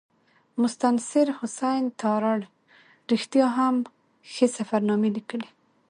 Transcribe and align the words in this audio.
مستنصر 0.61 1.27
حسین 1.39 1.83
تارړ 2.01 2.39
رښتیا 3.11 3.47
هم 3.57 3.75
ښې 4.31 4.47
سفرنامې 4.57 5.09
لیکلي. 5.17 5.49